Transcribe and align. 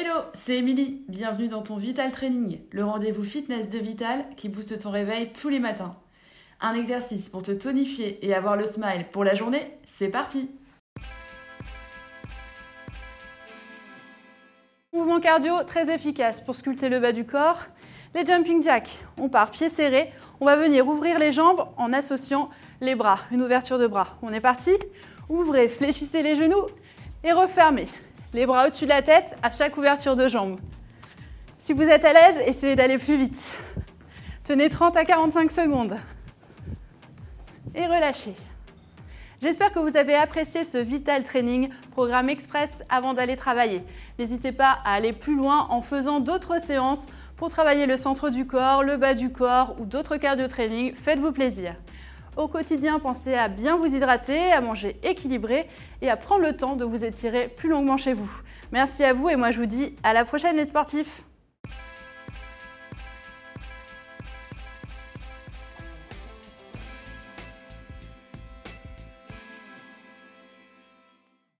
Hello, 0.00 0.20
c'est 0.32 0.58
Émilie. 0.58 1.02
Bienvenue 1.08 1.48
dans 1.48 1.62
ton 1.62 1.76
Vital 1.76 2.12
Training, 2.12 2.60
le 2.70 2.84
rendez-vous 2.84 3.24
fitness 3.24 3.68
de 3.68 3.80
Vital 3.80 4.24
qui 4.36 4.48
booste 4.48 4.78
ton 4.78 4.92
réveil 4.92 5.32
tous 5.32 5.48
les 5.48 5.58
matins. 5.58 5.96
Un 6.60 6.74
exercice 6.74 7.28
pour 7.28 7.42
te 7.42 7.50
tonifier 7.50 8.24
et 8.24 8.32
avoir 8.32 8.56
le 8.56 8.64
smile 8.64 9.06
pour 9.10 9.24
la 9.24 9.34
journée, 9.34 9.76
c'est 9.86 10.06
parti 10.06 10.50
Mouvement 14.92 15.18
cardio 15.18 15.64
très 15.66 15.92
efficace 15.92 16.42
pour 16.42 16.54
sculpter 16.54 16.88
le 16.88 17.00
bas 17.00 17.10
du 17.10 17.24
corps. 17.24 17.66
Les 18.14 18.24
jumping 18.24 18.62
jacks, 18.62 19.00
on 19.18 19.28
part 19.28 19.50
pieds 19.50 19.68
serrés, 19.68 20.12
on 20.38 20.44
va 20.46 20.54
venir 20.54 20.86
ouvrir 20.86 21.18
les 21.18 21.32
jambes 21.32 21.66
en 21.76 21.92
associant 21.92 22.50
les 22.80 22.94
bras, 22.94 23.18
une 23.32 23.42
ouverture 23.42 23.80
de 23.80 23.88
bras. 23.88 24.16
On 24.22 24.32
est 24.32 24.40
parti 24.40 24.76
Ouvrez, 25.28 25.68
fléchissez 25.68 26.22
les 26.22 26.36
genoux 26.36 26.66
et 27.24 27.32
refermez. 27.32 27.86
Les 28.34 28.44
bras 28.44 28.66
au-dessus 28.66 28.84
de 28.84 28.90
la 28.90 29.02
tête 29.02 29.34
à 29.42 29.50
chaque 29.50 29.76
ouverture 29.78 30.14
de 30.14 30.28
jambe. 30.28 30.60
Si 31.58 31.72
vous 31.72 31.82
êtes 31.82 32.04
à 32.04 32.12
l'aise, 32.12 32.42
essayez 32.46 32.76
d'aller 32.76 32.98
plus 32.98 33.16
vite. 33.16 33.58
Tenez 34.44 34.68
30 34.68 34.96
à 34.96 35.04
45 35.04 35.50
secondes. 35.50 35.96
Et 37.74 37.86
relâchez. 37.86 38.34
J'espère 39.40 39.72
que 39.72 39.78
vous 39.78 39.96
avez 39.96 40.14
apprécié 40.14 40.64
ce 40.64 40.78
Vital 40.78 41.22
Training, 41.22 41.70
programme 41.92 42.28
express 42.28 42.82
avant 42.88 43.14
d'aller 43.14 43.36
travailler. 43.36 43.82
N'hésitez 44.18 44.52
pas 44.52 44.78
à 44.84 44.94
aller 44.94 45.12
plus 45.12 45.36
loin 45.36 45.66
en 45.70 45.80
faisant 45.80 46.20
d'autres 46.20 46.60
séances 46.60 47.06
pour 47.36 47.48
travailler 47.48 47.86
le 47.86 47.96
centre 47.96 48.30
du 48.30 48.46
corps, 48.46 48.82
le 48.82 48.96
bas 48.96 49.14
du 49.14 49.30
corps 49.30 49.76
ou 49.78 49.84
d'autres 49.84 50.16
cardio 50.16 50.48
training. 50.48 50.92
Faites-vous 50.94 51.32
plaisir. 51.32 51.74
Au 52.38 52.46
quotidien, 52.46 53.00
pensez 53.00 53.34
à 53.34 53.48
bien 53.48 53.76
vous 53.76 53.92
hydrater, 53.92 54.52
à 54.52 54.60
manger 54.60 54.96
équilibré 55.02 55.66
et 56.02 56.08
à 56.08 56.16
prendre 56.16 56.42
le 56.42 56.56
temps 56.56 56.76
de 56.76 56.84
vous 56.84 57.02
étirer 57.04 57.48
plus 57.48 57.68
longuement 57.68 57.96
chez 57.96 58.12
vous. 58.12 58.30
Merci 58.70 59.02
à 59.02 59.12
vous 59.12 59.28
et 59.28 59.34
moi 59.34 59.50
je 59.50 59.58
vous 59.58 59.66
dis 59.66 59.96
à 60.04 60.12
la 60.12 60.24
prochaine 60.24 60.54
les 60.54 60.66
sportifs 60.66 61.24